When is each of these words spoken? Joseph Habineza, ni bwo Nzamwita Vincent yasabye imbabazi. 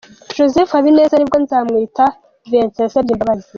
Joseph 0.35 0.71
Habineza, 0.75 1.15
ni 1.17 1.25
bwo 1.29 1.37
Nzamwita 1.43 2.05
Vincent 2.49 2.83
yasabye 2.83 3.11
imbabazi. 3.13 3.47